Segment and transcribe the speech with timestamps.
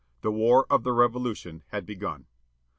[0.21, 2.25] The war of the Revolution had begun.